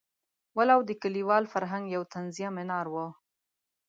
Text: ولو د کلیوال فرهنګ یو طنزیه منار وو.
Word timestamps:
ولو 0.57 0.79
د 0.85 0.91
کلیوال 1.01 1.43
فرهنګ 1.53 1.85
یو 1.95 2.01
طنزیه 2.13 2.49
منار 2.57 2.85
وو. 2.93 3.07